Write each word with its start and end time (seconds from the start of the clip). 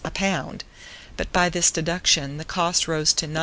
a 0.03 0.09
pound; 0.09 0.63
but 1.15 1.31
by 1.31 1.47
this 1.47 1.69
deduction, 1.69 2.37
the 2.37 2.43
cost 2.45 2.87
rose 2.87 3.13
to 3.13 3.27
9d. 3.27 3.39